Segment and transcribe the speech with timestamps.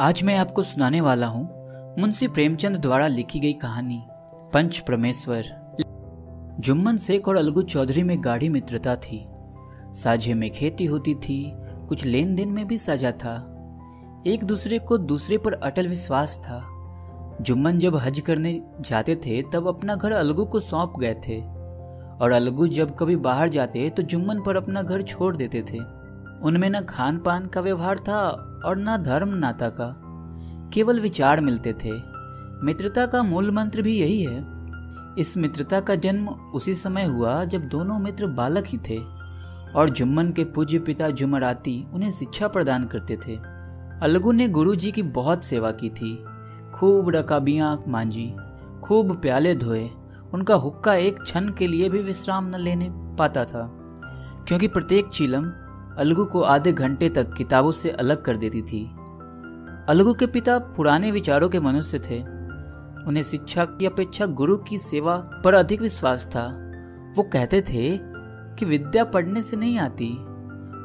[0.00, 1.42] आज मैं आपको सुनाने वाला हूँ
[1.98, 4.02] मुंशी प्रेमचंद द्वारा लिखी गई कहानी,
[4.52, 5.44] पंच परमेश्वर।
[6.60, 9.28] जुम्मन शेख और अलगू चौधरी में गाढ़ी मित्रता थी।
[9.94, 11.52] साझे में खेती होती थी,
[11.88, 13.34] कुछ लेन देन में भी साझा था।
[14.26, 16.66] एक दूसरे को दूसरे पर अटल विश्वास था।
[17.40, 21.40] जुम्मन जब हज करने जाते थे, तब अपना घर अलगू को सौंप गए थे।
[22.18, 25.99] और अलगू जब कभी बाहर जाते तो जुम्मन पर अपना घर छोड़ देते थे।
[26.42, 28.28] उनमें न खान पान का व्यवहार था
[28.64, 29.96] और न धर्म नाता का।
[30.74, 31.90] केवल विचार मिलते थे।
[32.62, 34.60] मित्रता का मूल मंत्र भी यही है।
[35.18, 38.98] इस मित्रता का जन्म उसी समय हुआ जब दोनों मित्र बालक ही थे
[39.72, 43.36] और जुम्मन के पूज्य पिता जुमराती उन्हें शिक्षा प्रदान करते थे।
[44.02, 46.24] अलगू ने गुरु जी की बहुत सेवा की थी।
[46.74, 48.34] खूब रकाबियाँ मांझी
[48.82, 49.90] खूब प्याले धोए,
[50.34, 53.70] उनका हुक्का एक क्षण के लिए भी विश्राम न लेने पाता था।
[54.48, 55.44] क्योंकि प्रत्येक चीलम
[56.00, 58.86] अलगू को आधे घंटे तक किताबों से अलग कर देती थी।
[59.88, 62.20] अलगू के पिता पुराने विचारों के मनुष्य थे।
[63.06, 66.46] उन्हें शिक्षा की अपेक्षा गुरु की सेवा पर अधिक विश्वास था।
[67.16, 67.98] वो कहते थे
[68.56, 70.16] कि विद्या पढ़ने से नहीं आती।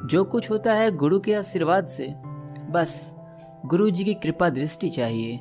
[0.07, 2.15] जो कुछ होता है गुरु के आशीर्वाद से।
[2.69, 3.15] बस,
[3.65, 5.39] गुरु जी की कृपा दृष्टि चाहिए।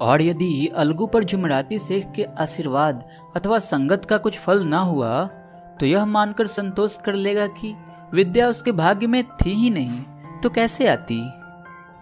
[0.00, 5.24] और यदि अलगू पर जुमराती शेख के आशीर्वाद अथवा संगत का कुछ फल ना हुआ
[5.80, 7.74] तो यह मानकर संतोष कर लेगा कि
[8.12, 10.02] विद्या उसके भाग्य में थी ही नहीं
[10.42, 11.30] तो कैसे आती?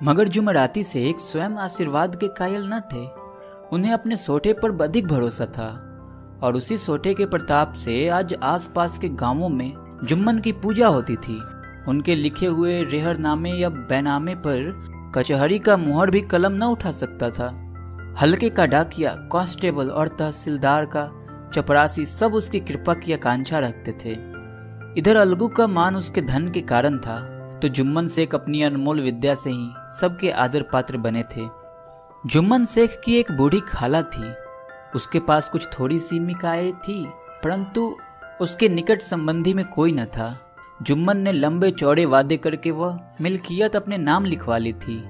[0.02, 3.06] मगर जुमराती एक स्वयं आशीर्वाद के कायल न थे।
[3.72, 5.88] उन्हें अपने सोटे पर अधिक भरोसा था।
[6.42, 11.16] और उसी सोटे के प्रताप से आज आसपास के गाँवों में जुम्मन की पूजा होती
[11.16, 11.42] थी।
[11.88, 17.30] उनके लिखे हुए रेहरनामे या बैनामे पर कचहरी का मुहर भी कलम न उठा सकता
[17.30, 17.46] था।
[18.20, 21.10] हल्के का डाकिया, कांस्टेबल और तहसीलदार का
[21.54, 24.31] चपरासी सब उसकी कृपा की आकांक्षा रखते थे।
[24.98, 27.18] इधर अलगू का मान उसके धन के कारण था
[27.62, 29.68] तो जुम्मन शेख अपनी अनमोल विद्या से ही
[30.00, 31.48] सबके आदर पात्र बने थे।
[32.26, 34.32] जुम्मन शेख की एक बूढ़ी खाला थी।
[34.94, 37.04] उसके पास कुछ थोड़ी सी मिकाए थी,
[37.44, 37.96] परंतु
[38.40, 40.36] उसके निकट संबंधी में कोई न था।
[40.82, 45.02] जुम्मन ने लंबे चौड़े वादे करके वह मिल्कियत अपने नाम लिखवा ली थी।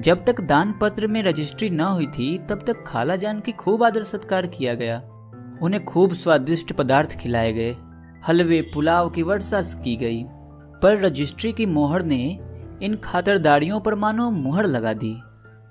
[0.00, 3.84] जब तक दान पत्र में रजिस्ट्री न हुई थी, तब तक खाला जान की खूब
[3.84, 4.98] आदर सत्कार किया गया।
[5.62, 7.76] उन्हें खूब स्वादिष्ट पदार्थ खिलाए गए।
[8.28, 10.24] हलवे पुलाव की वर्षा की गई,
[10.82, 12.38] पर रजिस्ट्री की मोहर ने
[12.82, 15.16] इन खातरदारियों पर मानो मुहर लगा दी।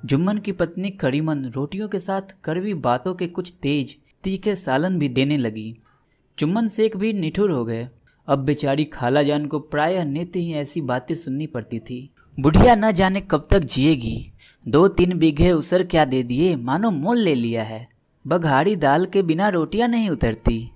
[0.05, 5.09] जुम्मन की पत्नी करीमन रोटियों के साथ कड़वी बातों के कुछ तेज, तीखे सालन भी
[5.09, 5.75] देने लगी।
[6.39, 7.89] जुम्मन शेख भी निठुर हो गए।
[8.27, 12.91] अब बेचारी खाला जान को प्रायः नित्य ही ऐसी बातें सुननी पड़ती थी। बुढ़िया न
[12.91, 14.31] जाने कब तक जिएगी।
[14.67, 17.87] दो तीन बीघे उसर क्या दे दिए, मानो मोल ले लिया है।
[18.27, 20.71] बघाड़ी दाल के बिना रोटियाँ नहीं उतरती।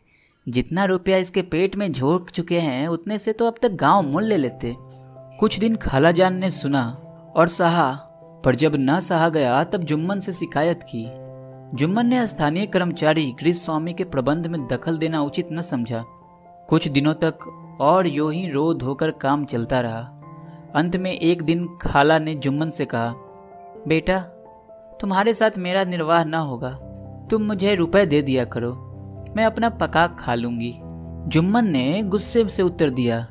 [0.49, 4.23] जितना रुपया इसके पेट में झोंक चुके हैं, उतने से तो अब तक गाँव मोल
[4.23, 4.75] ले लेते।
[5.39, 6.89] कुछ दिन खाला जान ने सुना
[7.35, 7.91] और सहा,
[8.45, 11.07] पर जब न सहा गया, तब जुम्मन से शिकायत की।
[11.77, 16.03] जुम्मन ने स्थानीय कर्मचारी गृह स्वामी के प्रबंध में दखल देना उचित न समझा।
[16.69, 17.39] कुछ दिनों तक
[17.81, 20.11] और यो ही रो धोकर काम चलता रहा।
[20.75, 23.13] अंत में एक दिन खाला ने जुम्मन से कहा,
[23.87, 24.19] बेटा,
[25.01, 26.71] तुम्हारे साथ मेरा निर्वाह न होगा।
[27.31, 28.84] तुम मुझे रुपए दे दिया करो।
[29.37, 30.73] मैं अपना पका खा लूँगी।
[31.29, 33.27] जुम्मन ने गुस्से से उत्तर दिया,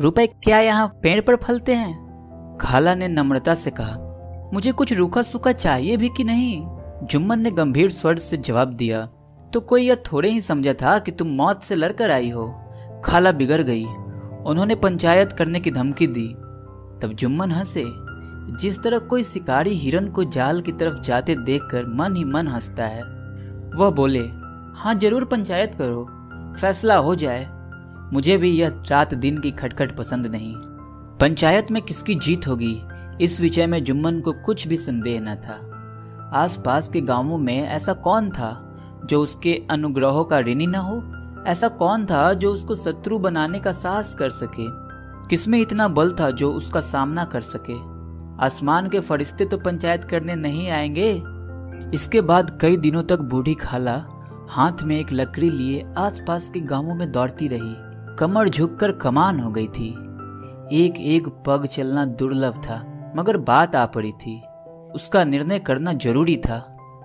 [0.00, 2.58] रुपए क्या यहाँ पेड़ पर फलते हैं?
[2.60, 3.96] खाला ने नम्रता से कहा,
[4.54, 6.62] मुझे कुछ रूखा सूखा चाहिए भी कि नहीं?
[7.02, 9.08] जुम्मन ने गंभीर स्वर से जवाब दिया
[9.52, 12.64] तो कोई यह थोड़े ही समझा था कि तुम मौत से लड़कर आई हो।
[13.04, 13.84] खाला बिगड़ गई।
[14.46, 16.26] उन्होंने पंचायत करने की धमकी दी।
[17.02, 17.84] तब जुम्मन हंसे।
[18.56, 22.86] जिस तरह कोई शिकारी हिरन को जाल की तरफ़ जाते देखकर मन ही मन हंसता
[22.86, 23.02] है।
[23.76, 24.22] वह बोले
[24.84, 26.08] हाँ ज़रूर पंचायत करो।
[26.60, 27.48] फैसला हो जाए।
[28.12, 30.54] मुझे भी यह रात दिन की खटखट पसंद नहीं।
[31.20, 32.82] पंचायत में किसकी जीत होगी?
[33.20, 35.60] इस विषय में जुम्मन को कुछ भी संदेह न था।
[36.38, 41.02] आसपास के गाँवों में ऐसा कौन था, जो उसके अनुग्रहों का ऋणी न हो?
[41.46, 44.66] ऐसा कौन था, जो उसको शत्रु बनाने का साहस कर सके?
[45.28, 47.76] किसमें इतना बल था, जो उसका सामना कर सके?
[48.44, 51.22] आसमान के फरिश्ते तो पंचायत करने नहीं आएँगे?
[51.94, 54.04] इसके बाद कई दिनों तक बूढ़ी खाला
[54.50, 57.74] हाथ में एक लकड़ी लिए आसपास के गाँवों में दौड़ती रही।
[58.16, 59.88] कमर झुककर कमान हो गई थी।
[60.72, 62.76] एक एक पग चलना दुर्लभ था,
[63.16, 64.40] मगर बात आ पड़ी थी।
[64.94, 66.58] उसका निर्णय करना ज़रूरी था।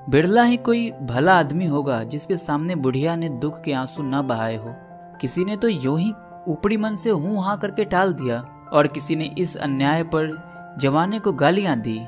[0.10, 4.56] बिरला ही कोई भला आदमी होगा जिसके सामने बुढ़िया ने दुख के आँसू न बहाए
[4.56, 4.76] हो।
[5.22, 6.14] किसी ने तो यूँ ही
[6.48, 8.40] ऊपरी मन से हूँ हाँ करके टाल दिया,
[8.74, 12.00] और किसी ने इस अन्याय पर जवाने को गालियाँ दी।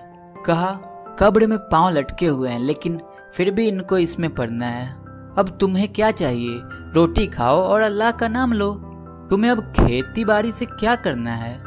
[0.45, 0.71] कहा,
[1.19, 3.01] कब्र में पाँव लटके हुए हैं, लेकिन
[3.33, 5.00] फिर भी इनको इसमें पढ़ना है।
[5.37, 6.61] अब तुम्हें क्या चाहिए?
[6.93, 8.73] रोटी खाओ और अल्लाह का नाम लो।
[9.29, 11.63] तुम्हें अब खेती बाड़ी से क्या करना है?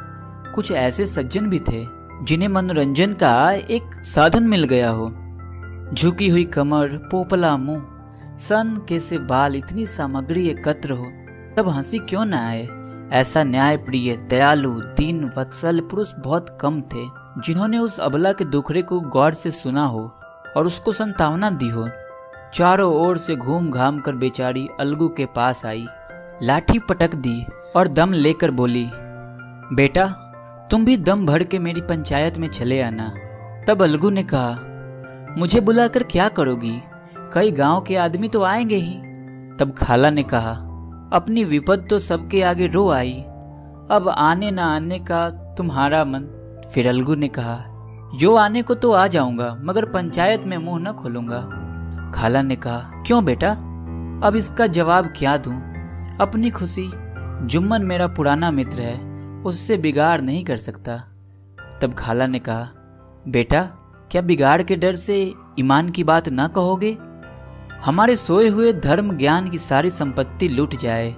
[0.54, 1.86] कुछ ऐसे सज्जन भी थे,
[2.22, 5.08] जिन्हें मनोरंजन का एक साधन मिल गया हो।
[5.94, 7.82] झुकी हुई कमर, पोपला मुँह,
[8.38, 11.06] सन के से बाल इतनी सामग्री एकत्र हो,
[11.56, 12.68] तब हँसी क्यों न आए?
[13.12, 17.06] ऐसा न्याय प्रिय दयालु, दीन, वत्सल पुरुष बहुत कम थे,
[17.38, 20.12] जिन्होंने उस अबला के दुखरे को गौर से सुना हो
[20.56, 21.88] और उसको संतावना दी हो।
[22.54, 25.86] चारों ओर से घूम घाम कर बेचारी अलगू के पास आई,
[26.42, 27.44] लाठी पटक दी
[27.76, 28.86] और दम लेकर बोली,
[29.72, 30.06] बेटा,
[30.70, 33.08] तुम भी दम भर के मेरी पंचायत में चले आना।
[33.68, 36.82] तब अलगू ने कहा, मुझे बुलाकर क्या करोगी?
[37.32, 38.94] कई गाँव के आदमी तो आएँगे ही।
[39.56, 40.52] तब खाला ने कहा,
[41.12, 43.20] अपनी विपद तो सबके आगे रो आई।
[43.90, 46.30] अब आने न आने का तुम्हारा मन।
[46.74, 47.60] फिर अलगू ने कहा,
[48.14, 51.63] जो आने को तो आ जाऊँगा, मगर पंचायत में मुँह न खोलूँगा।
[52.14, 53.50] खाला ने कहा, क्यों बेटा?
[54.24, 55.54] अब इसका जवाब क्या दूँ?
[56.20, 56.90] अपनी खुशी,
[57.46, 59.00] जुम्मन मेरा पुराना मित्र है,
[59.42, 60.96] उससे बिगाड़ नहीं कर सकता।
[61.82, 62.68] तब खाला ने कहा,
[63.28, 63.62] बेटा,
[64.10, 66.96] क्या बिगाड़ के डर से ईमान की बात ना कहोगे?
[67.84, 71.10] हमारे सोए हुए धर्म ज्ञान की सारी संपत्ति लूट जाए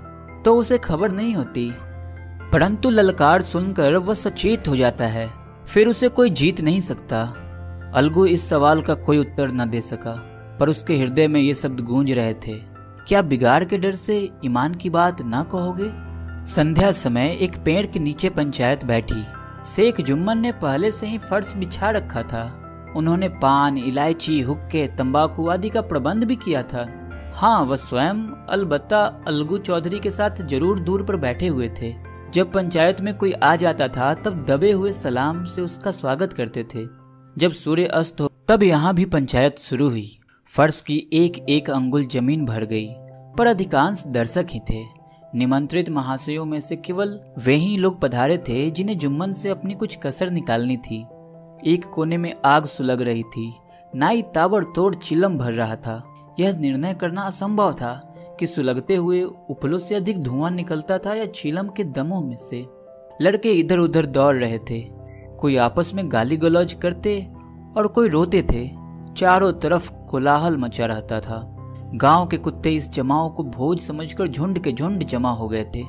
[0.45, 1.73] तो उसे खबर नहीं होती।
[2.53, 5.31] परंतु ललकार सुनकर वह सचेत हो जाता है,
[5.67, 7.23] फिर उसे कोई जीत नहीं सकता।
[7.95, 11.81] अलगू इस सवाल का कोई उत्तर न दे सका। पर उसके हृदय में ये शब्द
[11.81, 12.55] गूंज रहे थे,
[13.09, 15.91] क्या बिगाड़ के डर से ईमान की बात ना कहोगे?
[16.47, 19.23] संध्या समय एक पेड़ के नीचे पंचायत बैठी।
[19.67, 22.45] शेख जुम्मन ने पहले से ही फर्श बिछा रखा था।
[22.97, 26.87] उन्होंने पान, इलायची, हुक्के, तंबाकू आदि का प्रबंध भी किया था।
[27.35, 31.95] हाँ वह स्वयं अलबत्ता अलगू चौधरी के साथ ज़रूर दूर पर बैठे हुए थे।
[32.35, 36.65] जब पंचायत में कोई आ जाता था, तब दबे हुए सलाम से उसका स्वागत करते
[36.75, 36.87] थे।
[37.37, 40.09] जब सूर्य अस्त हो, तब यहाँ भी पंचायत शुरू हुई।
[40.49, 42.89] फर्श की एक एक अंगुल ज़मीन भर गई,
[43.39, 44.85] पर अधिकांश दर्शक ही थे।
[45.35, 49.99] निमंत्रित महाशयों में से केवल वे ही लोग पधारे थे जिन्हें जुम्मन से अपनी कुछ
[50.03, 51.01] कसर निकालनी थी।
[51.67, 53.53] एक कोने में आग सुलग रही थी
[53.95, 56.03] नाई ताबड़तोड़ चिलम भर रहा था।
[56.41, 57.93] यह निर्णय करना असंभव था
[58.41, 62.67] कि सुलगते हुए उपलों से अधिक धुआँ निकलता था या चीलम के दमों में से।
[63.23, 64.81] लड़के इधर उधर दौड़ रहे थे।
[65.41, 67.21] कोई आपस में गाली गलौज करते
[67.77, 68.69] और कोई रोते थे।
[69.17, 71.43] चारों तरफ़ कोलाहल मचा रहता था।
[71.95, 75.83] गाँव के कुत्ते इस जमाओं को भोज समझकर झुंड के झुंड जमा हो गए थे।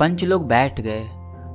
[0.00, 1.08] पंच लोग बैठ गए।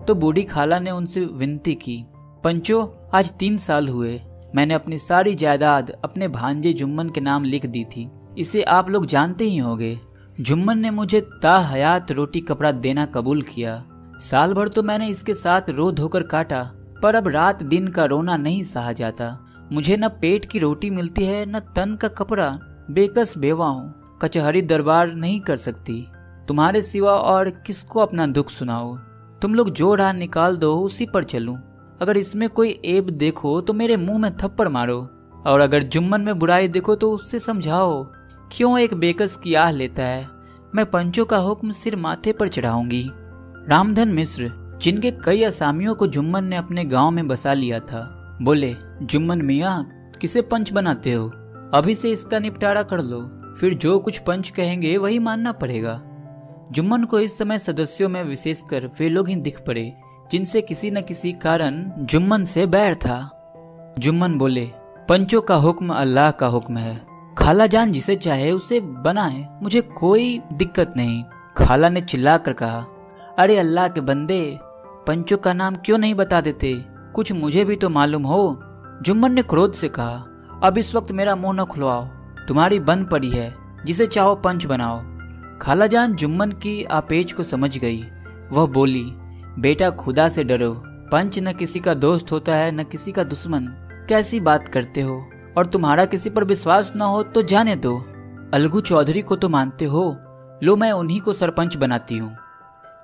[0.08, 2.06] तो बूढ़ी खाला ने उनसे विनती की,
[2.44, 4.22] पंचो, आज तीन साल हुए।
[4.56, 9.06] मैंने अपनी सारी जायदाद अपने भांजे जुम्मन के नाम लिख दी थी। इसे आप लोग
[9.06, 10.00] जानते ही होंगे।
[10.42, 13.84] जुम्मन ने मुझे ताहयात रोटी कपड़ा देना कबूल किया।
[14.20, 16.72] साल भर तो मैंने इसके साथ रो धोकर काटा,
[17.04, 21.26] पर अब रात दिन का रोना नहीं सहा जाता। मुझे न पेट की रोटी मिलती
[21.26, 22.50] है, न तन का कपड़ा।
[22.92, 26.08] बेकस बेवा हूँ, कचहरी दरबार नहीं कर सकती।
[26.48, 28.96] तुम्हारे सिवा और किसको अपना दुख सुनाओ
[29.42, 31.58] तुम लोग जो राह निकाल दो, उसी पर चलूँ।
[32.02, 34.98] अगर इसमें कोई एब देखो तो मेरे मुँह में थप्पड़ मारो।
[35.48, 38.04] और अगर जुम्मन में बुराई देखो तो उससे समझाओ,
[38.52, 40.28] क्यों एक बेकस की आह लेता है?
[40.76, 43.10] मैं पंचों का हुक्म सिर माथे पर चढ़ाऊँगी।
[43.70, 44.52] रामधन मिश्र
[44.82, 49.86] जिनके कई असामियों को जुम्मन ने अपने गाँव में बसा लिया था। बोले, जुम्मन मिया,
[50.22, 51.32] किसे पंच बनाते हो?
[51.74, 53.22] अभी से इसका निपटारा कर लो,
[53.60, 56.02] फिर जो कुछ पंच कहेंगे वही मानना पड़ेगा।
[56.72, 59.94] जुम्मन को इस समय सदस्यों में विशेषकर वे लोग ही दिख पड़े,
[60.32, 63.32] जिनसे किसी न किसी कारण जुम्मन से बैर था।
[64.00, 64.72] जुम्मन बोले,
[65.10, 67.06] पंचों का हुक्म अल्लाह का हुक्म है।
[67.38, 71.24] खाला जान जिसे चाहे उसे बनाए, मुझे कोई दिक्कत नहीं।
[71.58, 72.86] खाला ने चिल्ला कर कहा,
[73.40, 74.60] अरे अल्लाह के बंदे,
[75.08, 76.95] पंचों का नाम क्यों नहीं बता देते?
[77.16, 78.60] कुछ मुझे भी तो मालूम हो।
[79.02, 80.26] जुम्मन ने क्रोध से कहा,
[80.64, 82.06] अब इस वक्त मेरा मुँह न खुलवाओ।
[82.48, 83.56] तुम्हारी बंद पड़ी है,
[83.86, 85.02] जिसे चाहो पंच बनाओ।
[85.62, 88.04] खालाजान जुम्मन की आपेज को समझ गई।
[88.52, 89.12] वह बोली,
[89.60, 93.68] बेटा खुदा से डरो। पंच न किसी का दोस्त होता है, न किसी का दुश्मन।
[94.10, 95.30] कैसी बात करते हो?
[95.58, 98.06] और तुम्हारा किसी पर विश्वास न हो तो जाने दो।
[98.54, 100.18] अलगू चौधरी को तो मानते हो।
[100.64, 102.38] लो, मैं उन्हीं को सरपंच बनाती हूँ।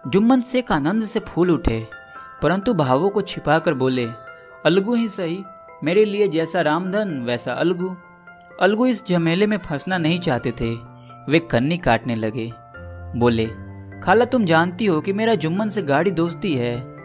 [0.08, 2.01] जुम्मन शेख आनंद से फूल उठे।
[2.44, 4.08] परंतु भावों को छिपाकर बोले,
[4.66, 5.44] अलगू ही सही,
[5.84, 7.96] मेरे लिए जैसा रामधन, वैसा अलगू।
[8.62, 10.76] अलगू इस झमेले में फंसना नहीं चाहते थे।
[11.30, 12.54] वे कन्नी काटने लगे।
[13.20, 13.46] बोले,
[14.00, 16.96] खाला तुम जानती हो कि मेरा जुम्मन से गाड़ी दोस्ती है?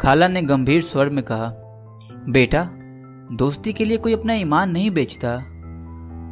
[0.00, 1.52] खाला ने गंभीर स्वर में कहा,
[2.28, 2.70] बेटा,
[3.32, 5.42] दोस्ती के लिए कोई अपना ईमान नहीं बेचता।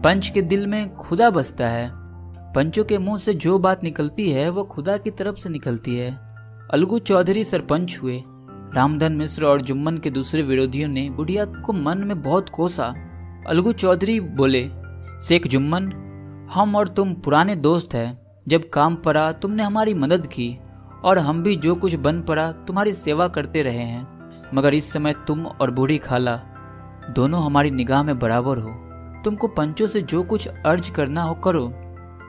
[0.05, 1.93] पंच के दिल में खुदा बसता है।
[2.53, 6.19] पंचों के मुँह से जो बात निकलती है, वो खुदा की तरफ़ से निकलती है।
[6.73, 8.23] अलगू चौधरी सरपंच हुए।
[8.75, 12.95] रामधन मिश्र और जुम्मन के दूसरे विरोधियों ने बुढ़िया को मन में बहुत कोसा।
[13.47, 14.69] अलगू चौधरी बोले,
[15.23, 15.93] शेख जुम्मन,
[16.55, 20.59] हम और तुम पुराने दोस्त हैं। जब काम पड़ा, तुमने हमारी मदद की
[21.05, 24.09] और हम भी जो कुछ बन पड़ा, तुम्हारी सेवा करते रहे हैं।
[24.55, 26.37] मगर इस समय तुम और बूढ़ी खाला,
[27.11, 28.71] दोनों हमारी निगाह में बराबर हो।
[29.25, 31.73] तुमको पंचों से जो कुछ अर्ज़ करना हो करो।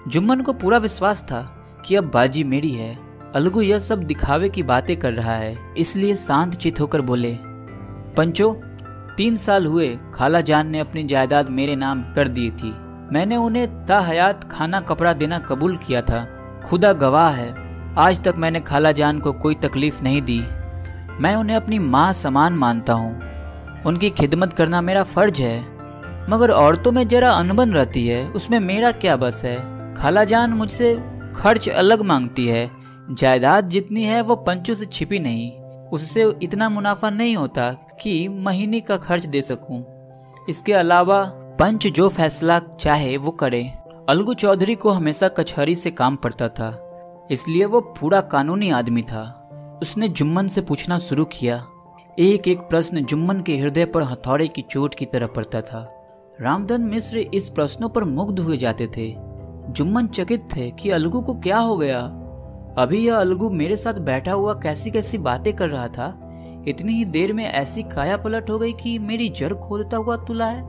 [0.07, 1.41] जुम्मन को पूरा विश्वास था
[1.85, 6.15] कि अब बाजी मेरी है। अलगू यह सब दिखावे की बातें कर रहा है, इसलिए
[6.15, 7.37] शांत चित होकर बोले,
[8.17, 8.51] पंचो,
[9.17, 12.71] तीन साल हुए, खाला जान ने अपनी जायदाद मेरे नाम कर दी थी।
[13.11, 16.23] मैंने उन्हें ताहयात खाना कपड़ा देना कबूल किया था।
[16.65, 17.49] खुदा गवाह है,
[17.97, 20.39] आज तक मैंने खाला जान को कोई तकलीफ़ नहीं दी।
[21.19, 25.59] मैं उन्हें अपनी माँ समान मानता हूँ। उनकी खिदमत करना मेरा फ़र्ज़ है।
[26.29, 29.57] मगर औरतों में जरा अनबन रहती है, उसमें मेरा क्या बस है?
[29.95, 30.95] खाला जान मुझसे
[31.35, 35.51] खर्च अलग मांगती है। जायदाद जितनी है वो पंचों से छिपी नहीं।
[35.89, 39.85] उससे इतना मुनाफा नहीं होता कि महीने का खर्च दे सकूँ।
[40.49, 41.23] इसके अलावा
[41.59, 43.73] पंच जो फैसला चाहे वो करे।
[44.09, 46.87] अलगू चौधरी को हमेशा कचहरी से काम पड़ता था।
[47.31, 49.49] इसलिए वो पूरा कानूनी आदमी था।
[49.81, 51.65] उसने जुम्मन से पूछना शुरू किया।
[52.19, 56.05] एक एक प्रश्न जुम्मन के हृदय पर हथौड़े की चोट की तरह पड़ता था।
[56.41, 59.15] रामधन मिश्र इस प्रश्नों पर मुग्ध हुए जाते थे।
[59.69, 62.19] जुम्मन चकित थे कि अलगू को क्या हो गया?
[62.77, 66.19] अभी यह अलगू मेरे साथ बैठा हुआ कैसी कैसी बातें कर रहा था?
[66.67, 70.45] इतनी ही देर में ऐसी काया पलट हो गई कि मेरी जड़ खोदता हुआ तुला
[70.45, 70.63] है।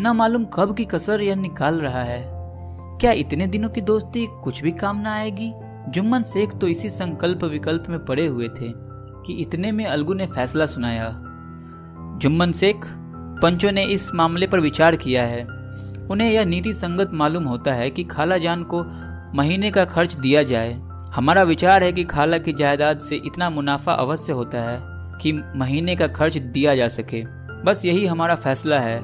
[0.00, 2.24] न मालूम कब की कसर यह निकाल रहा है।
[2.98, 5.52] क्या इतने दिनों की दोस्ती कुछ भी काम ना आएगी?
[5.88, 8.72] जुम्मन शेख तो इसी संकल्प विकल्प में पड़े हुए थे
[9.26, 11.10] कि इतने में अलगू ने फैसला सुनाया।
[12.22, 12.76] जुम्मन शेख,
[13.42, 15.44] पंचों ने इस मामले पर विचार किया है।
[16.10, 18.84] उन्हें यह नीति संगत मालूम होता है कि खाला जान को
[19.36, 23.92] महीने का खर्च दिया जाए। हमारा विचार है कि खाला की जायदाद से इतना मुनाफा
[23.92, 24.80] अवश्य होता है
[25.18, 27.24] कि महीने का खर्च दिया जा सके।
[27.64, 28.98] बस यही हमारा फैसला है।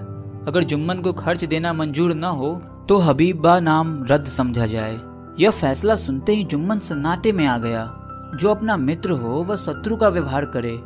[0.46, 2.54] अगर जुम्मन को खर्च देना मंजूर न हो
[2.88, 4.98] तो हबीबा नाम रद्द समझा जाए।
[5.40, 7.92] यह फैसला सुनते ही जुम्मन सन्नाटे में आ गया।
[8.34, 10.76] जो अपना मित्र हो, वह शत्रु का व्यवहार करे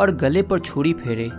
[0.00, 1.30] और गले पर छुरी फेरे।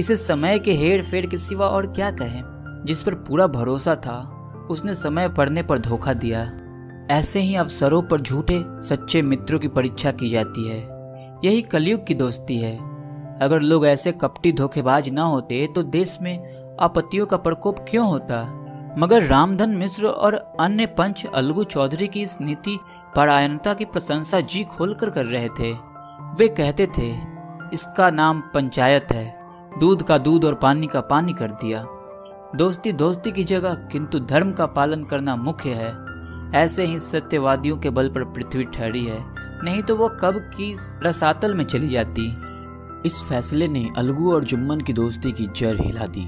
[0.00, 2.42] इसे समय के हेर फेर के सिवा और क्या कहें?
[2.84, 4.18] जिस पर पूरा भरोसा था,
[4.70, 6.52] उसने समय पड़ने पर धोखा दिया।
[7.10, 10.80] ऐसे ही अवसरों पर झूठे, सच्चे मित्रों की परीक्षा की जाती है।
[11.44, 12.76] यही कलयुग की दोस्ती है।
[13.38, 18.62] अगर लोग ऐसे कपटी धोखेबाज न होते तो देश में आपत्तियों का प्रकोप क्यों होता?
[18.98, 22.78] मगर रामधन मिश्र और अन्य पंच अलगू चौधरी की इस नीति
[23.16, 25.72] परायणता की प्रशंसा जी खोलकर कर रहे थे।
[26.38, 27.16] वे कहते थे,
[27.72, 29.40] इसका नाम पंचायत है।
[29.80, 31.86] दूध का दूध और पानी का पानी कर दिया।
[32.56, 36.05] दोस्ती दोस्ती की जगह, किंतु धर्म का पालन करना मुख्य है।
[36.54, 39.24] ऐसे ही सत्यवादियों के बल पर पृथ्वी ठहरी है।
[39.64, 42.26] नहीं तो वो कब की रसातल में चली जाती।
[43.06, 46.24] इस फैसले ने अलगू और जुम्मन की दोस्ती की जड़ हिला दी।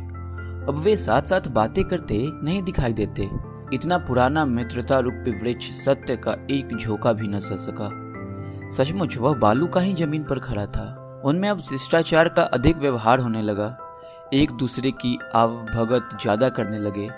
[0.68, 3.28] अब वे साथ साथ बातें करते नहीं दिखाई देते।
[3.74, 7.90] इतना पुराना मित्रता रूपी वृक्ष सत्य का एक झोंका भी न सह सका।
[8.76, 13.20] सचमुच वह बालू का ही ज़मीन पर खड़ा था। उनमें अब शिष्टाचार का अधिक व्यवहार
[13.20, 13.76] होने लगा।
[14.34, 17.08] एक दूसरे की आवभगत ज़्यादा करने लगे।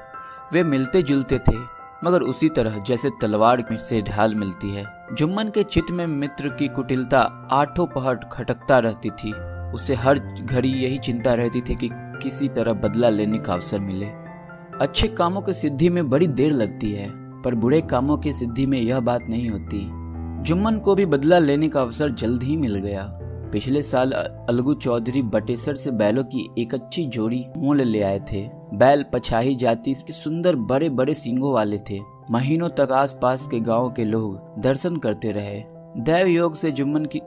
[0.52, 1.56] वे मिलते जुलते थे।
[2.04, 6.68] मगर उसी तरह जैसे तलवार से ढाल मिलती है, जुम्मन के चित्त में मित्र की
[6.68, 9.32] कुटिलता आठों पहर खटकता रहती थी।
[9.74, 14.06] उसे हर घड़ी यही चिंता रहती थी कि किसी तरह बदला लेने का अवसर मिले।
[14.80, 17.10] अच्छे कामों की सिद्धि में बड़ी देर लगती है,
[17.42, 19.90] पर बुरे कामों की सिद्धि में यह बात नहीं होती।
[20.42, 23.19] जुम्मन को भी बदला लेने का अवसर जल्द ही मिल गया।
[23.52, 24.12] पिछले साल
[24.48, 29.54] अलगू चौधरी बटेसर से बैलों की एक अच्छी जोड़ी मोल ले आए थे। बैल पछाही
[29.54, 34.60] जाति के सुंदर बड़े बड़े सिंगों वाले थे। महीनों तक आसपास के गाँव के लोग
[34.60, 35.64] दर्शन करते रहे।
[35.96, 37.20] दैव योग से जुम्मन की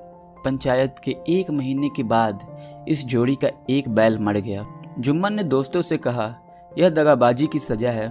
[0.46, 2.40] पंचायत के एक महीने के बाद
[2.88, 4.66] इस जोड़ी का एक बैल मर गया।
[5.00, 6.36] जुम्मन ने दोस्तों से कहा,
[6.78, 8.08] यह दगाबाजी की सजा है।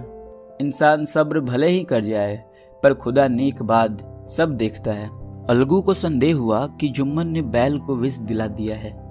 [0.61, 2.43] इंसान सब्र भले ही कर जाए,
[2.83, 7.79] पर खुदा नेक बाद सब देखता है। अलगू को संदेह हुआ कि जुम्मन ने बैल
[7.79, 9.03] को विष दिला दिया है।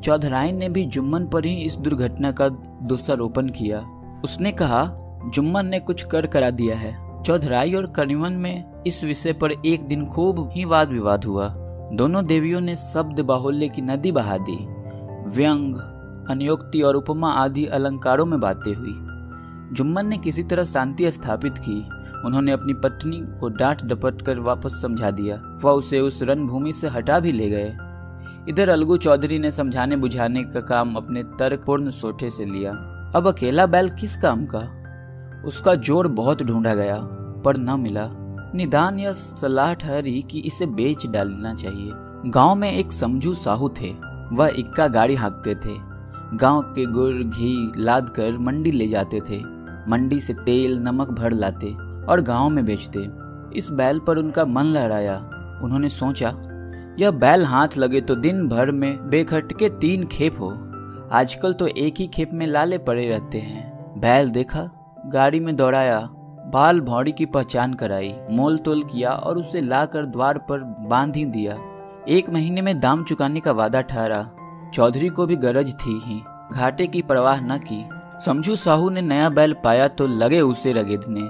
[0.00, 2.48] चौधराइन ने भी जुम्मन पर ही इस दुर्घटना का
[2.82, 3.78] दोषारोपण किया।
[4.24, 4.98] उसने कहा,
[5.34, 9.84] जुम्मन ने कुछ कर करा दिया है। चौधराई और करीमन में इस विषय पर एक
[9.84, 11.54] दिन खूब ही वाद विवाद हुआ।
[11.92, 14.66] दोनों देवियों ने शब्द बाहुल्य की नदी बहा दी।
[15.30, 15.74] व्यंग,
[16.30, 18.94] अनियोक्ति और उपमा आदि अलंकारों में बातें हुई।
[19.74, 24.80] जुम्मन ने किसी तरह शांति स्थापित की। उन्होंने अपनी पत्नी को डांट डपट कर वापस
[24.82, 27.76] समझा दिया। वह उसे उस रणभूमि से हटा भी ले गए।
[28.48, 32.72] इधर अलगू चौधरी ने समझाने बुझाने का काम अपने तर्कपूर्ण सोठे से लिया।
[33.16, 34.60] अब अकेला बैल किस काम का?
[35.44, 36.98] उसका ज़ोर बहुत ढूंढा गया,
[37.44, 38.08] पर न मिला।
[38.54, 41.92] निदान या सलाह ठहरी कि इसे बेच डालना चाहिए।
[42.26, 43.94] गाँव में एक समझू साहू थे।
[44.32, 45.76] वह इक्का गाड़ी हाँकते थे।
[46.36, 49.42] गाँव के गुड़, घी लाद कर मंडी ले जाते थे।
[49.90, 53.08] मंडी से तेल, नमक भर लाते। और गाँव में बेचते।
[53.58, 55.16] इस बैल पर उनका मन लहराया।
[55.62, 56.28] उन्होंने सोचा,
[56.98, 60.50] यह बैल हाथ लगे तो दिन भर में बेखटके तीन खेप हो।
[61.12, 64.68] आजकल तो एक ही खेप में लाले पड़े रहते हैं। बैल देखा,
[65.06, 66.00] गाड़ी में दौड़ाया,
[66.52, 71.24] बाल भौड़ी की पहचान कराई, मोल तोल किया और उसे लाकर द्वार पर बाँध ही
[71.24, 71.56] दिया।
[72.08, 74.28] एक महीने में दाम चुकाने का वादा ठहरा।
[74.74, 76.20] चौधरी को भी गरज थी ही।
[76.52, 77.84] घाटे की परवाह न की।
[78.24, 81.20] समझू साहू ने नया बैल पाया तो लगे उसे रगेदने।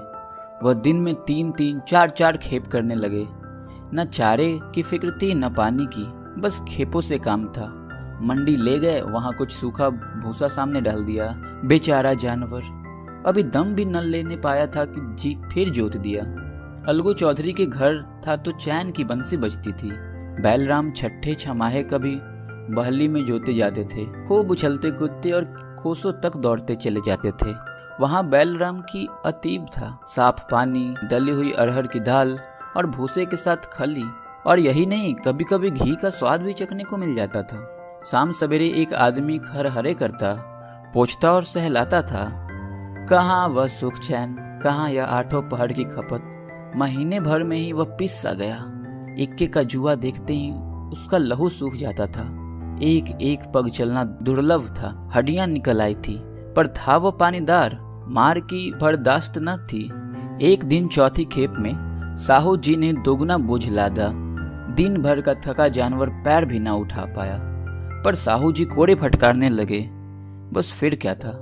[0.62, 3.26] वह दिन में तीन तीन चार चार खेप करने लगे।
[3.94, 6.04] न चारे की फ़िक्र थी, न पानी की।
[6.40, 7.66] बस खेपों से काम था।
[8.22, 11.34] मंडी ले गए, वहाँ कुछ सूखा भूसा सामने डाल दिया।
[11.64, 12.62] बेचारा जानवर।
[13.26, 16.22] अभी दम भी न लेने पाया था कि जी फिर जोत दिया।
[16.88, 19.90] अलगू चौधरी के घर था तो चैन की बंसी बजती थी।
[20.42, 22.18] बैलराम छठे छमाहे कभी
[22.74, 25.44] बहली में जोते जाते थे। खूब उछलते कूदते और
[25.82, 27.67] कोसों तक दौड़ते चले जाते थे।
[28.00, 32.40] वहाँ बैलराम की अतीब था। साफ़ पानी दली हुई अरहर की दाल
[32.76, 34.04] और भूसे के साथ खली।
[34.46, 38.32] और यही नहीं कभी कभी घी का स्वाद भी चखने को मिल जाता था। शाम
[38.32, 40.34] सवेरे एक आदमी खर हरे करता,
[40.94, 42.48] पोछता और सहलाता था।
[43.10, 47.84] कहाँ वह सुख चैन, कहाँ यह आठों पहाड़ की खपत। महीने भर में ही वह
[47.84, 48.64] पिस सा गया।
[49.18, 50.52] इक्के का जुआ देखते ही
[50.92, 52.22] उसका लहू सूख जाता था।
[52.82, 56.22] एक एक पग चलना दुर्लभ था। हड्डियाँ निकल आई थी,
[56.56, 59.84] पर था वो पानीदार। मार की बर्दाश्त न थी।
[60.44, 64.08] एक दिन चौथी खेप में साहू जी ने दोगुना बोझ लादा।
[64.76, 67.38] दिन भर का थका जानवर पैर भी ना उठा पाया,
[68.04, 69.80] पर साहू जी कोड़े फटकारने लगे।
[70.52, 71.32] बस फिर क्या था?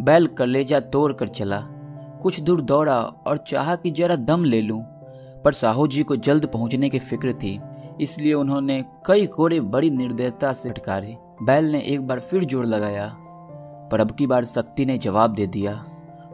[0.00, 1.60] बैल कलेजा तोड़ कर चला।
[2.22, 4.82] कुछ दूर दौड़ा और चाहा कि जरा दम ले लूँ,
[5.44, 7.58] पर साहू जी को जल्द पहुँचने की फ़िक्र थी,
[8.00, 13.06] इसलिए उन्होंने कई कोड़े बड़ी निर्दयता से फटकारे। बैल ने एक बार फिर ज़ोर लगाया,
[13.90, 15.84] पर अब की बार शक्ति ने जवाब दे दिया।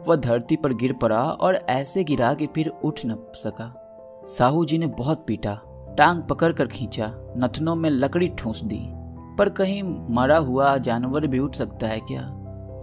[0.07, 3.79] वह धरती पर गिर पड़ा और ऐसे गिरा कि फिर उठ न सका।
[4.27, 5.61] साहू जी ने बहुत पीटा,
[5.97, 8.89] टांग पकड़ कर खींचा, नथनों में लकड़ी ठूस दी।
[9.37, 9.83] पर कहीं
[10.15, 12.21] मरा हुआ जानवर भी उठ सकता है क्या?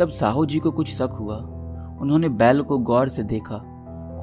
[0.00, 1.36] तब साहू जी को कुछ शक हुआ।
[2.00, 3.56] उन्होंने बैल को गौर से देखा,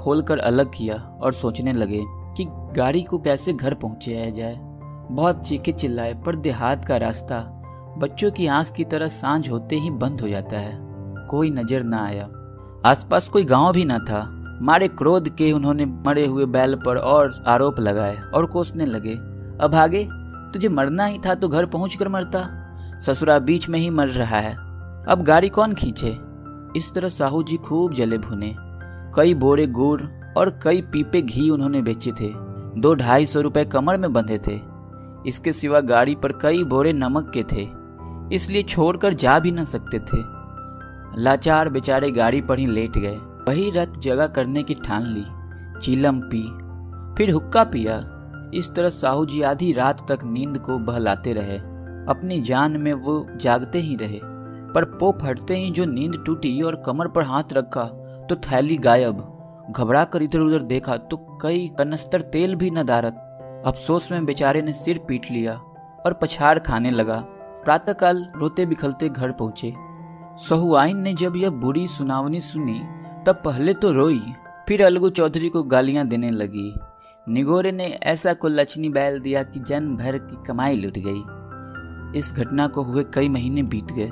[0.03, 4.57] खोलकर अलग किया और सोचने लगे कि गाड़ी को कैसे घर पहुँचाया जाए।
[5.12, 7.53] बहुत चीखे चिल्लाए पर देहात का रास्ता
[7.97, 10.77] बच्चों की आँख की तरह साँझ होते ही बंद हो जाता है।
[11.27, 12.29] कोई नज़र ना आया।
[12.85, 14.23] आसपास कोई गाँव भी न था।
[14.61, 19.13] मारे क्रोध के उन्होंने मरे हुए बैल पर और आरोप लगाए और कोसने लगे,
[19.61, 20.07] अब आगे?
[20.53, 22.47] तुझे मरना ही था तो घर पहुँच कर मरता।
[22.99, 24.53] ससुरा बीच में ही मर रहा है।
[25.07, 26.17] अब गाड़ी कौन खींचे?
[26.75, 28.55] इस तरह साहू जी खूब जले भुने।
[29.15, 30.01] कई बोरे गुड़
[30.37, 32.31] और कई पीपे घी उन्होंने बेचे थे।
[32.77, 34.59] दो ढाई सौ रुपए कमर में बंधे थे।
[35.25, 37.69] इसके सिवा गाड़ी पर कई बोरे नमक के थे।
[38.35, 40.37] इसलिए छोड़कर जा भी न सकते थे।
[41.15, 43.15] लाचार बेचारे गाड़ी पर ही लेट गए।
[43.47, 45.23] वही रत जगह करने की ठान ली,
[45.81, 46.41] चीलम पी,
[47.17, 47.97] फिर हुक्का पिया।
[48.53, 51.57] इस तरह साहू जी आधी रात तक नींद को बहलाते रहे।
[52.09, 54.19] अपनी जान में वो जागते ही रहे।
[54.73, 57.83] पर पो फटते ही जो नींद टूटी और कमर पर हाथ रखा
[58.29, 59.23] तो थैली गायब।
[59.71, 63.23] घबरा कर इधर उधर देखा तो कई कनस्तर तेल भी न दारत।
[63.65, 65.53] अफसोस में बेचारे ने सिर पीट लिया
[66.05, 67.19] और पछाड़ खाने लगा।
[67.65, 69.73] प्रातःकाल रोते बिखलते घर पहुँचे।
[70.39, 72.82] सहुआइन ने जब यह बुरी सुनावनी सुनी,
[73.26, 74.21] तब पहले तो रोई,
[74.67, 76.76] फिर अलगू चौधरी को गालियाँ देने लगी।
[77.30, 81.21] निगोरे ने ऐसा को लचनी बैल दिया कि जन भर की कमाई लुट गई।
[82.19, 84.08] इस घटना को हुए कई महीने बीत गए।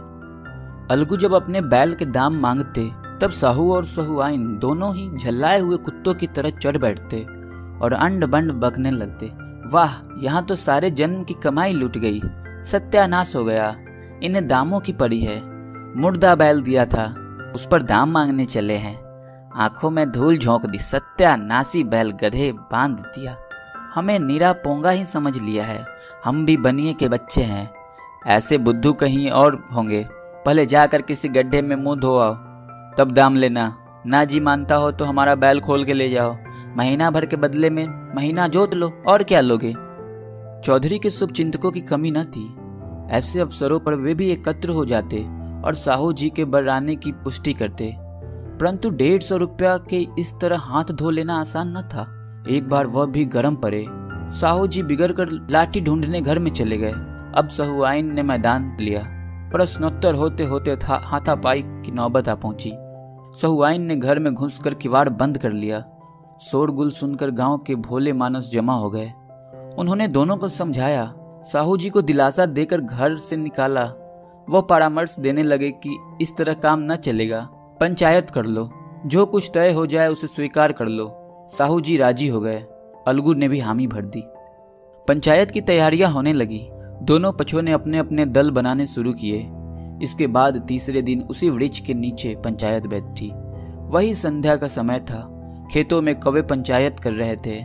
[0.95, 5.77] अलगू जब अपने बैल के दाम मांगते, तब साहू और सहुआइन दोनों ही झल्लाए हुए
[5.77, 7.21] कुत्तों की तरह चढ़ बैठते
[7.81, 9.31] और अंड बंड बकने लगते।
[9.69, 12.21] वाह, यहाँ तो सारे जन्म की कमाई लुट गई।
[12.65, 13.75] सत्यानाश हो गया।
[14.23, 15.54] इन्हें दामों की पड़ी है।
[15.95, 17.03] मुर्दा बैल दिया था,
[17.55, 18.95] उस पर दाम मांगने चले हैं।
[19.55, 23.35] आँखों में धूल झोंक दी सत्या नासी बैल गधे बाँध दिया।
[23.95, 25.85] हमें नीरा पोंगा ही समझ लिया है,
[26.25, 27.69] हम भी बनिए के बच्चे हैं।
[28.27, 30.05] ऐसे बुद्धू कहीं और होंगे,
[30.45, 32.33] पहले जाकर किसी गड्ढे में मुँह धो आओ
[32.97, 36.35] तब दाम लेना। ना जी मानता हो तो हमारा बैल खोल के ले जाओ।
[36.77, 39.73] महीना भर के बदले में महीना जोत लो, और क्या लोगे?
[40.65, 42.45] चौधरी के शुभ चिंतकों की कमी न थी।
[43.11, 45.25] ऐसे अवसरों पर वे भी एकत्र हो जाते।
[45.65, 47.95] और साहू जी के बर्राने की पुष्टि करते।
[48.59, 52.11] परंतु डेढ़ सौ रुपया के इस तरह हाथ धो लेना आसान न था।
[52.49, 53.85] एक बार वह भी गर्म पड़े।
[54.31, 56.91] साहू जी बिगड़ कर लाठी ढूँढने घर में चले गए।
[57.35, 59.01] अब सहुआइन ने मैदान लिया।
[59.51, 62.71] प्रश्नोत्तर होते होते हाथापाई की नौबत आ पहुँची।
[63.41, 65.85] सहुआइन ने घर में घुसकर किवाड़ बंद कर लिया।
[66.41, 69.13] शोरगुल सुनकर गाँव के भोले मानस जमा हो गए।
[69.77, 71.13] उन्होंने दोनों को समझाया।
[71.53, 73.93] साहू जी को दिलासा देकर घर से निकाला।
[74.49, 77.49] वह परामर्श देने लगे कि इस तरह काम न चलेगा।
[77.81, 78.71] पंचायत कर लो।
[79.05, 82.65] जो कुछ तय हो जाए उसे स्वीकार कर लो। साहू जी राज़ी हो गए।
[83.07, 84.23] अलगू ने भी हामी भर दी।
[85.07, 86.67] पंचायत की तैयारियाँ होने लगी।
[87.01, 89.51] दोनों पक्षों ने अपने अपने दल बनाने शुरू किए।
[90.03, 93.31] इसके बाद तीसरे दिन उसी वृक्ष के नीचे पंचायत बैठी।
[93.79, 95.31] वही संध्या का समय था।
[95.71, 97.61] खेतों में कवे पंचायत कर रहे थे।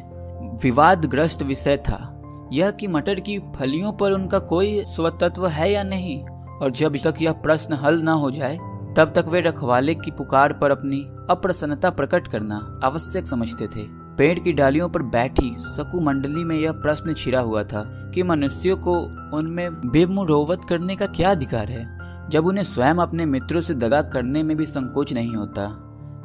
[0.63, 6.25] विवादग्रस्त विषय था। यह कि मटर की फलियों पर उनका कोई स्वतत्व है या नहीं?
[6.63, 8.59] और जब तक यह प्रश्न हल न हो जाए,
[8.97, 14.39] तब तक वे रखवाले की पुकार पर अपनी अप्रसन्नता प्रकट करना आवश्यक समझते थे। पेड़
[14.39, 18.93] की डालियों पर बैठी सकु मंडली में यह प्रश्न छिरा हुआ था कि मनुष्यों को
[19.37, 22.01] उनमें बेमुरोवत करने का क्या अधिकार है?
[22.29, 25.67] जब उन्हें स्वयं अपने मित्रों से दगा करने में भी संकोच नहीं होता,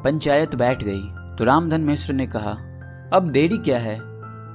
[0.04, 1.02] पंचायत बैठ गई।
[1.36, 2.50] तो रामधन मिश्र ने कहा,
[3.12, 4.00] अब देरी क्या है?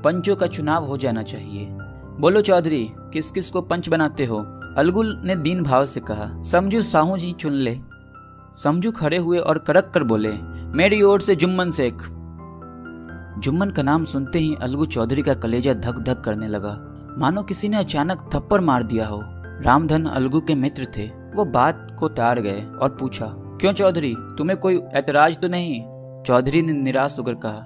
[0.01, 1.67] पंचों का चुनाव हो जाना चाहिए।
[2.19, 4.60] बोलो चौधरी किस किस को पंच बनाते हो?
[4.77, 7.77] अलगुल ने दीन भाव से कहा, समझू साहू जी चुन ले।
[8.63, 10.31] समझू खड़े हुए और करक कर बोले,
[10.75, 12.01] मेरी ओर से जुम्मन शेख।
[13.39, 16.77] जुम्मन का नाम सुनते ही अलगू चौधरी का कलेजा धक धक करने लगा।
[17.17, 19.21] मानो किसी ने अचानक थप्पड़ मार दिया हो।
[19.61, 23.25] रामधन अलगू के मित्र थे। वो बात को तार गए और पूछा,
[23.61, 25.81] क्यों चौधरी, तुम्हें कोई ऐतराज तो नहीं?
[26.23, 27.65] चौधरी ने निराश होकर कहा,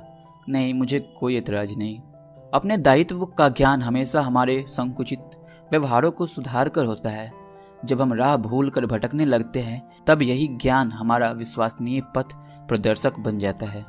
[0.49, 1.97] नहीं, मुझे कोई ऐतराज नहीं।
[2.53, 5.29] अपने दायित्व का ज्ञान हमेशा हमारे संकुचित
[5.71, 7.31] व्यवहारों को सुधार कर होता है।
[7.85, 12.25] जब हम राह भूल कर भटकने लगते हैं, तब यही ज्ञान हमारा विश्वसनीय पथ
[12.67, 13.85] प्रदर्शक बन जाता है।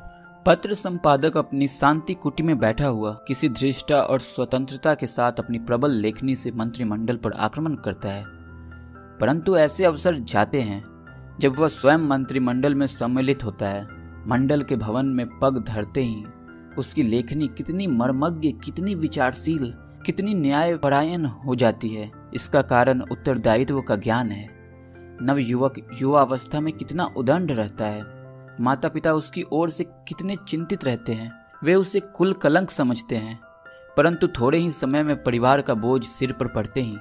[0.47, 5.59] पत्र संपादक अपनी शांति कुटी में बैठा हुआ, किसी दृष्टा और स्वतंत्रता के साथ अपनी
[5.59, 8.25] प्रबल लेखनी से मंत्रिमंडल पर आक्रमण करता है।
[9.21, 10.85] परंतु ऐसे अवसर जाते हैं,
[11.41, 13.87] जब वह स्वयं मंत्रिमंडल में सम्मिलित होता है।
[14.29, 16.25] मंडल के भवन में पग धरते ही,
[16.79, 19.75] उसकी लेखनी कितनी मर्मज्ञ, कितनी विचारशील
[20.07, 20.73] कितनी न्याय
[21.47, 24.49] हो जाती है, इसका कारण उत्तरदायित्व का ज्ञान है।
[25.23, 28.05] नव युवक युवा अवस्था में कितना उदंड रहता है।
[28.61, 31.33] माता पिता उसकी ओर से कितने चिंतित रहते हैं,
[31.64, 33.40] वे उसे कुल कलंक समझते हैं।
[33.97, 36.97] परंतु थोड़े ही समय में परिवार का बोझ सिर पर पड़ते ही,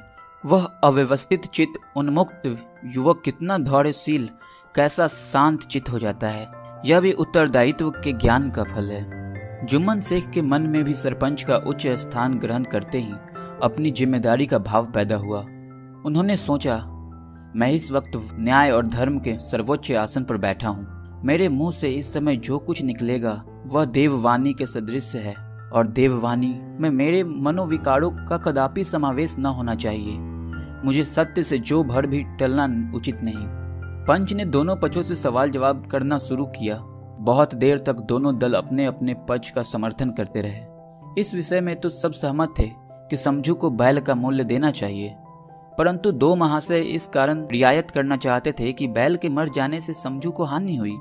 [0.46, 4.30] वह अव्यवस्थित चित्त उन्मुक्त युवक कितना धौड़शील
[4.76, 6.48] कैसा शांत चित्त हो जाता है,
[6.86, 9.25] यह भी उत्तरदायित्व के ज्ञान का फल है।
[9.64, 13.14] जुम्मन शेख के मन में भी सरपंच का उच्च स्थान ग्रहण करते ही
[13.64, 15.40] अपनी ज़िम्मेदारी का भाव पैदा हुआ।
[16.06, 16.76] उन्होंने सोचा,
[17.56, 21.90] मैं इस वक्त न्याय और धर्म के सर्वोच्च आसन पर बैठा हूँ। मेरे मुँह से
[21.90, 25.36] इस समय जो कुछ निकलेगा, वह देववाणी के सदृश है
[25.74, 30.18] और देववाणी में मेरे मनोविकारों का कदापि समावेश न होना चाहिए।
[30.86, 33.46] मुझे सत्य से जो भर भी टलना उचित नहीं।
[34.06, 36.76] पंच ने दोनों पक्षों से सवाल जवाब करना शुरू किया।
[37.20, 40.66] बहुत देर तक दोनों दल अपने अपने पक्ष का समर्थन करते रहे।
[41.22, 42.72] इस विषय में तो सब सहमत थे
[43.10, 45.16] कि समझू को बैल का मूल्य देना चाहिए।
[45.78, 49.94] परंतु दो महाशय इस कारण रियायत करना चाहते थे कि बैल के मर जाने से
[49.94, 50.98] समझू को हानि हुई।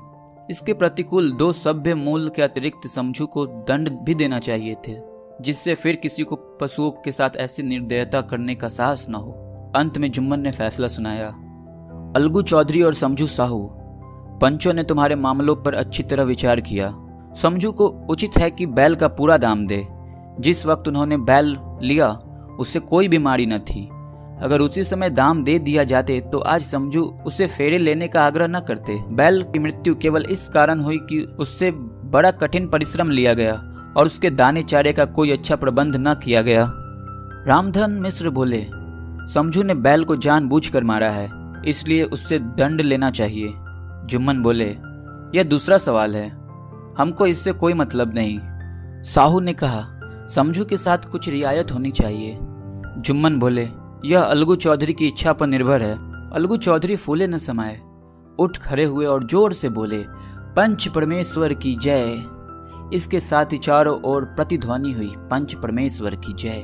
[0.49, 4.97] इसके प्रतिकूल दो सभ्य मूल्य के अतिरिक्त समझू को दंड भी देना चाहिए थे,
[5.41, 9.31] जिससे फिर किसी को पशुओं के साथ ऐसी निर्दयता करने का साहस न हो।
[9.75, 11.27] अंत में जुम्मन ने फैसला सुनाया।
[12.15, 13.74] अलगू चौधरी और समझू साहू
[14.41, 16.93] पंचों ने तुम्हारे मामलों पर अच्छी तरह विचार किया।
[17.37, 19.85] समझू को उचित है कि बैल का पूरा दाम दे।
[20.39, 22.07] जिस वक्त उन्होंने बैल लिया,
[22.59, 23.87] उससे कोई बीमारी न थी।
[24.41, 28.47] अगर उसी समय दाम दे दिया जाते तो आज समझू उसे फेरे लेने का आग्रह
[28.47, 33.33] न करते। बैल की मृत्यु केवल इस कारण हुई कि उससे बड़ा कठिन परिश्रम लिया
[33.33, 33.53] गया,
[33.97, 36.69] और उसके दाने चारे का कोई अच्छा प्रबंध न किया गया।
[37.47, 38.65] रामधन मिश्र बोले,
[39.33, 41.29] समझू ने बैल को जानबूझकर मारा है,
[41.67, 43.53] इसलिए उससे दंड लेना चाहिए।
[44.05, 44.69] जुम्मन बोले,
[45.37, 46.29] यह दूसरा सवाल है।
[46.97, 48.39] हमको इससे कोई मतलब नहीं।
[49.03, 52.37] साहू ने कहा, समझू के साथ कुछ रियायत होनी चाहिए।
[52.97, 53.69] जुम्मन बोले,
[54.05, 55.93] यह अलगू चौधरी की इच्छा पर निर्भर है।
[56.31, 57.81] अलगू चौधरी फूले न समाये।
[58.39, 60.05] उठ खड़े हुए और ज़ोर से बोले,
[60.55, 62.25] पंच परमेश्वर की जय।
[62.93, 66.63] इसके साथ ही चारों ओर प्रतिध्वनि हुई, पंच परमेश्वर की जय।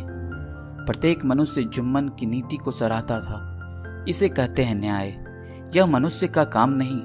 [0.86, 5.26] प्रत्येक मनुष्य जुम्मन की नीति को सराहता था। इसे कहते हैं न्याय।
[5.76, 7.02] यह मनुष्य का काम नहीं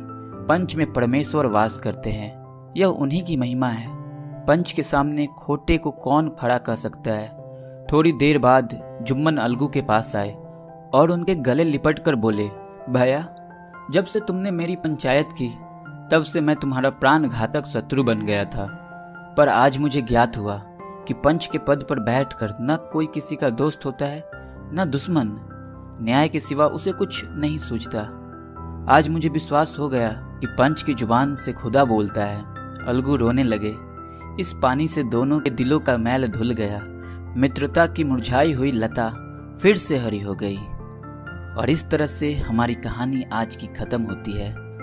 [0.49, 3.97] पंच में परमेश्वर वास करते हैं। यह उन्हीं की महिमा है।
[4.45, 7.37] पंच के सामने खोटे को कौन खड़ा कर सकता है?
[7.93, 10.35] थोड़ी देर बाद जुम्मन अलगू के पास आए
[10.95, 12.49] और उनके गले लिपट कर बोले,
[12.91, 13.35] भैया,
[13.91, 15.49] जब से तुमने मेरी पंचायत की,
[16.11, 18.83] तब से मैं तुम्हारा प्राण घातक शत्रु बन गया था।
[19.37, 23.51] पर आज मुझे ज्ञात हुआ कि पंच के पद पर बैठकर न कोई किसी का
[23.51, 24.31] दोस्त होता है,
[24.75, 25.41] न दुश्मन।
[26.03, 28.23] न्याय के सिवा उसे कुछ नहीं सूझता।
[28.89, 32.45] आज मुझे विश्वास हो गया कि पंच की ज़ुबान से खुदा बोलता है।
[32.87, 33.77] अलगू रोने लगे।
[34.41, 36.83] इस पानी से दोनों के दिलों का मैल धुल गया।
[37.37, 39.11] मित्रता की मुरझाई हुई लता
[39.63, 40.57] फिर से हरी हो गई।
[41.57, 44.66] और इस तरह से हमारी कहानी आज की खत्म होती है।